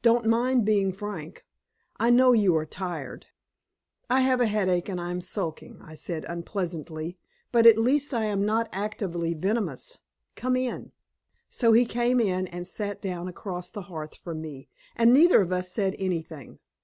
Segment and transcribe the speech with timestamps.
[0.00, 1.44] "Don't mind being frank.
[1.98, 3.26] I know you are tired."
[4.08, 7.18] "I have a headache, and I am sulking," I said unpleasantly,
[7.50, 9.98] "but at least I am not actively venomous.
[10.36, 10.92] Come in."
[11.50, 15.50] So he came in and sat down across the hearth from me, and neither of
[15.50, 16.60] us said anything.